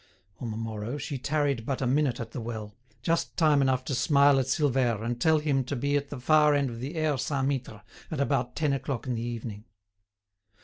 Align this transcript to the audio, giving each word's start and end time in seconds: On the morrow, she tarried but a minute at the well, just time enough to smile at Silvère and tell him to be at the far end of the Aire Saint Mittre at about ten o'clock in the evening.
On 0.39 0.49
the 0.49 0.57
morrow, 0.57 0.97
she 0.97 1.19
tarried 1.19 1.63
but 1.63 1.79
a 1.79 1.85
minute 1.85 2.19
at 2.19 2.31
the 2.31 2.41
well, 2.41 2.73
just 3.03 3.37
time 3.37 3.61
enough 3.61 3.85
to 3.85 3.93
smile 3.93 4.39
at 4.39 4.47
Silvère 4.47 5.03
and 5.05 5.21
tell 5.21 5.37
him 5.37 5.63
to 5.65 5.75
be 5.75 5.95
at 5.95 6.09
the 6.09 6.19
far 6.19 6.55
end 6.55 6.71
of 6.71 6.79
the 6.79 6.95
Aire 6.95 7.19
Saint 7.19 7.47
Mittre 7.47 7.83
at 8.09 8.19
about 8.19 8.55
ten 8.55 8.73
o'clock 8.73 9.05
in 9.05 9.13
the 9.13 9.21
evening. 9.21 9.63